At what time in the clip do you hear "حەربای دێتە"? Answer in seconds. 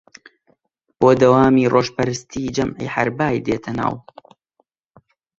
2.95-3.71